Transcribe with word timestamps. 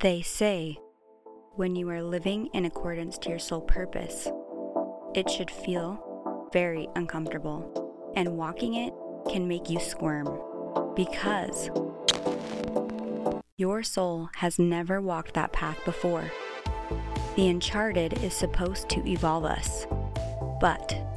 They 0.00 0.22
say 0.22 0.78
when 1.56 1.74
you 1.74 1.88
are 1.90 2.04
living 2.04 2.50
in 2.52 2.66
accordance 2.66 3.18
to 3.18 3.30
your 3.30 3.40
soul 3.40 3.62
purpose, 3.62 4.28
it 5.12 5.28
should 5.28 5.50
feel 5.50 6.48
very 6.52 6.86
uncomfortable, 6.94 8.12
and 8.14 8.36
walking 8.36 8.74
it 8.74 8.92
can 9.28 9.48
make 9.48 9.68
you 9.68 9.80
squirm 9.80 10.40
because 10.94 11.68
your 13.56 13.82
soul 13.82 14.28
has 14.36 14.56
never 14.56 15.00
walked 15.00 15.34
that 15.34 15.52
path 15.52 15.84
before. 15.84 16.30
The 17.34 17.48
uncharted 17.48 18.22
is 18.22 18.34
supposed 18.34 18.88
to 18.90 19.04
evolve 19.04 19.46
us, 19.46 19.88
but 20.60 21.07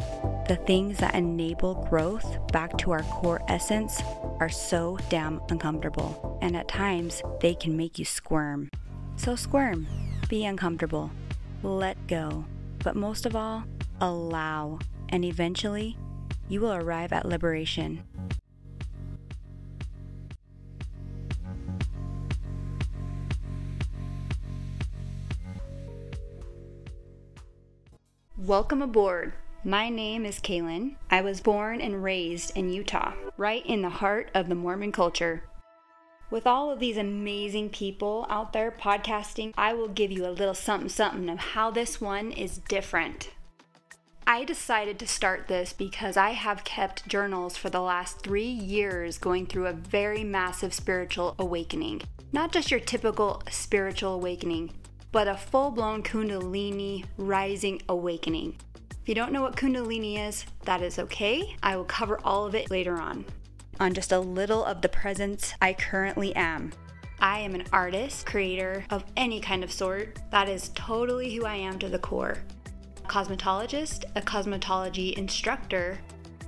the 0.52 0.57
things 0.57 0.97
that 0.97 1.15
enable 1.15 1.75
growth 1.89 2.38
back 2.52 2.77
to 2.77 2.91
our 2.91 3.04
core 3.04 3.41
essence 3.47 4.02
are 4.41 4.49
so 4.49 4.97
damn 5.07 5.39
uncomfortable, 5.49 6.38
and 6.41 6.57
at 6.57 6.67
times 6.67 7.21
they 7.39 7.55
can 7.55 7.77
make 7.77 7.97
you 7.97 8.04
squirm. 8.04 8.70
So 9.16 9.38
squirm, 9.38 9.88
be 10.27 10.43
uncomfortable, 10.43 11.09
let 11.63 11.95
go, 12.08 12.44
but 12.84 12.98
most 12.98 13.25
of 13.25 13.34
all, 13.34 13.63
allow, 14.02 14.80
and 15.08 15.23
eventually 15.23 15.95
you 16.49 16.59
will 16.59 16.73
arrive 16.73 17.13
at 17.13 17.25
liberation. 17.25 18.03
Welcome 28.36 28.81
aboard. 28.81 29.31
My 29.63 29.89
name 29.89 30.25
is 30.25 30.39
Kaylin. 30.39 30.95
I 31.11 31.21
was 31.21 31.39
born 31.39 31.81
and 31.81 32.03
raised 32.03 32.57
in 32.57 32.71
Utah, 32.71 33.13
right 33.38 33.63
in 33.63 33.83
the 33.83 33.89
heart 33.89 34.31
of 34.33 34.49
the 34.49 34.55
Mormon 34.55 34.91
culture. 34.91 35.43
With 36.31 36.47
all 36.47 36.71
of 36.71 36.79
these 36.79 36.97
amazing 36.97 37.69
people 37.69 38.25
out 38.27 38.53
there 38.53 38.71
podcasting, 38.71 39.53
I 39.55 39.73
will 39.73 39.88
give 39.88 40.11
you 40.11 40.25
a 40.25 40.33
little 40.33 40.55
something 40.55 40.89
something 40.89 41.29
of 41.29 41.38
how 41.38 41.69
this 41.69 42.02
one 42.02 42.31
is 42.31 42.57
different. 42.57 43.30
I 44.25 44.45
decided 44.45 44.97
to 44.97 45.05
start 45.05 45.47
this 45.47 45.73
because 45.73 46.17
I 46.17 46.31
have 46.31 46.64
kept 46.64 47.08
journals 47.08 47.55
for 47.55 47.69
the 47.69 47.81
last 47.81 48.21
three 48.21 48.49
years 48.49 49.19
going 49.19 49.45
through 49.45 49.67
a 49.67 49.73
very 49.73 50.23
massive 50.23 50.73
spiritual 50.73 51.36
awakening. 51.38 52.02
Not 52.31 52.52
just 52.52 52.71
your 52.71 52.80
typical 52.80 53.43
spiritual 53.52 54.16
awakening, 54.16 54.71
but 55.11 55.27
a 55.27 55.38
full 55.38 55.69
blown 55.69 56.02
Kundalini 56.02 57.05
rising 57.16 57.83
awakening. 57.88 58.55
You 59.12 59.16
don't 59.16 59.34
know 59.34 59.42
what 59.42 59.58
Kundalini 59.58 60.26
is, 60.26 60.45
that 60.64 60.81
is 60.81 60.98
okay. 60.98 61.58
I 61.62 61.76
will 61.76 61.84
cover 61.84 62.17
all 62.23 62.45
of 62.45 62.56
it 62.56 62.72
later 62.72 62.98
on. 62.98 63.26
On 63.78 63.94
just 63.94 64.14
a 64.14 64.20
little 64.22 64.64
of 64.64 64.81
the 64.81 64.88
presence 64.88 65.54
I 65.62 65.73
currently 65.73 66.34
am. 66.34 66.72
I 67.20 67.39
am 67.39 67.54
an 67.54 67.66
artist, 67.73 68.26
creator 68.26 68.86
of 68.89 69.04
any 69.17 69.42
kind 69.42 69.66
of 69.66 69.72
sort. 69.73 70.17
That 70.32 70.48
is 70.48 70.72
totally 70.76 71.36
who 71.36 71.44
I 71.44 71.56
am 71.56 71.78
to 71.80 71.89
the 71.89 72.00
core. 72.00 72.38
A 73.04 73.08
cosmetologist, 73.09 74.06
a 74.16 74.22
cosmetology 74.22 75.17
instructor, 75.17 76.00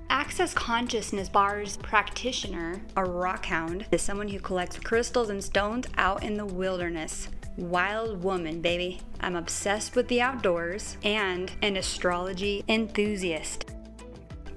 access 0.10 0.54
consciousness 0.54 1.28
bars 1.28 1.76
practitioner, 1.76 2.82
a 2.96 3.04
rock 3.04 3.46
hound, 3.46 3.88
is 3.92 4.02
someone 4.02 4.30
who 4.30 4.40
collects 4.40 4.80
crystals 4.80 5.32
and 5.32 5.44
stones 5.44 5.88
out 5.98 6.24
in 6.24 6.38
the 6.38 6.46
wilderness 6.46 7.28
wild 7.58 8.24
woman, 8.24 8.62
baby. 8.62 9.02
I'm 9.20 9.36
obsessed 9.36 9.96
with 9.96 10.08
the 10.08 10.22
outdoors 10.22 10.98
and 11.04 11.52
an 11.62 11.78
astrology 11.78 12.64
enthusiast. 12.68 13.66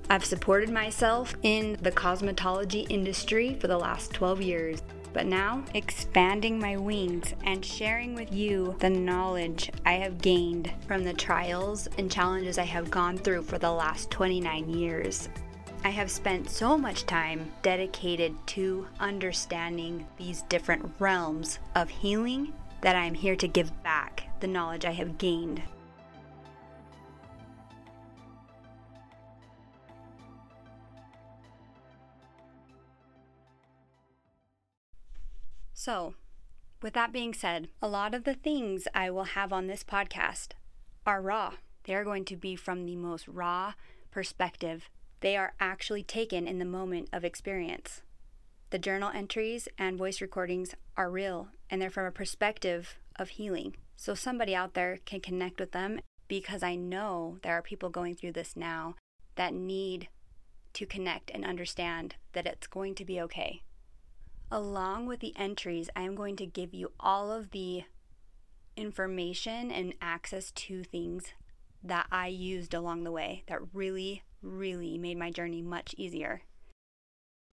I've 0.08 0.24
supported 0.24 0.70
myself 0.70 1.34
in 1.42 1.76
the 1.82 1.90
cosmetology 1.90 2.86
industry 2.90 3.56
for 3.60 3.66
the 3.66 3.78
last 3.78 4.12
12 4.12 4.40
years, 4.40 4.82
but 5.12 5.26
now 5.26 5.64
expanding 5.74 6.58
my 6.58 6.76
wings 6.76 7.34
and 7.44 7.64
sharing 7.64 8.14
with 8.14 8.32
you 8.32 8.76
the 8.78 8.90
knowledge 8.90 9.70
I 9.84 9.94
have 9.94 10.20
gained 10.20 10.72
from 10.86 11.02
the 11.02 11.14
trials 11.14 11.88
and 11.98 12.10
challenges 12.10 12.58
I 12.58 12.64
have 12.64 12.90
gone 12.90 13.18
through 13.18 13.42
for 13.42 13.58
the 13.58 13.72
last 13.72 14.10
29 14.10 14.68
years. 14.68 15.28
I 15.84 15.90
have 15.90 16.10
spent 16.10 16.50
so 16.50 16.76
much 16.76 17.06
time 17.06 17.50
dedicated 17.62 18.34
to 18.48 18.86
understanding 19.00 20.06
these 20.16 20.42
different 20.42 20.92
realms 20.98 21.58
of 21.74 21.88
healing 21.88 22.52
that 22.80 22.96
I 22.96 23.04
am 23.04 23.14
here 23.14 23.36
to 23.36 23.48
give 23.48 23.82
back 23.82 24.28
the 24.40 24.46
knowledge 24.46 24.84
I 24.84 24.92
have 24.92 25.18
gained. 25.18 25.62
So, 35.72 36.14
with 36.82 36.94
that 36.94 37.12
being 37.12 37.32
said, 37.32 37.68
a 37.80 37.88
lot 37.88 38.14
of 38.14 38.24
the 38.24 38.34
things 38.34 38.88
I 38.94 39.10
will 39.10 39.24
have 39.24 39.52
on 39.52 39.66
this 39.66 39.84
podcast 39.84 40.48
are 41.06 41.22
raw. 41.22 41.54
They 41.84 41.94
are 41.94 42.04
going 42.04 42.24
to 42.24 42.36
be 42.36 42.56
from 42.56 42.84
the 42.84 42.96
most 42.96 43.28
raw 43.28 43.74
perspective. 44.10 44.90
They 45.20 45.36
are 45.36 45.54
actually 45.60 46.02
taken 46.02 46.48
in 46.48 46.58
the 46.58 46.64
moment 46.64 47.08
of 47.12 47.24
experience. 47.24 48.02
The 48.70 48.78
journal 48.78 49.10
entries 49.14 49.68
and 49.78 49.96
voice 49.96 50.20
recordings 50.20 50.74
are 50.96 51.10
real 51.10 51.48
and 51.70 51.80
they're 51.80 51.90
from 51.90 52.06
a 52.06 52.10
perspective 52.10 52.96
of 53.16 53.30
healing. 53.30 53.76
So 53.96 54.14
somebody 54.14 54.54
out 54.54 54.74
there 54.74 54.98
can 55.04 55.20
connect 55.20 55.60
with 55.60 55.72
them 55.72 56.00
because 56.28 56.62
I 56.62 56.74
know 56.74 57.38
there 57.42 57.54
are 57.54 57.62
people 57.62 57.90
going 57.90 58.16
through 58.16 58.32
this 58.32 58.56
now 58.56 58.96
that 59.36 59.54
need 59.54 60.08
to 60.72 60.84
connect 60.84 61.30
and 61.30 61.44
understand 61.44 62.16
that 62.32 62.46
it's 62.46 62.66
going 62.66 62.94
to 62.96 63.04
be 63.04 63.20
okay. 63.20 63.62
Along 64.50 65.06
with 65.06 65.20
the 65.20 65.34
entries, 65.36 65.88
I 65.96 66.02
am 66.02 66.14
going 66.14 66.36
to 66.36 66.46
give 66.46 66.74
you 66.74 66.92
all 67.00 67.32
of 67.32 67.52
the 67.52 67.84
information 68.76 69.70
and 69.70 69.94
access 70.02 70.50
to 70.52 70.84
things 70.84 71.32
that 71.82 72.06
I 72.10 72.26
used 72.26 72.74
along 72.74 73.04
the 73.04 73.12
way 73.12 73.44
that 73.46 73.60
really, 73.72 74.22
really 74.42 74.98
made 74.98 75.18
my 75.18 75.30
journey 75.30 75.62
much 75.62 75.94
easier. 75.96 76.42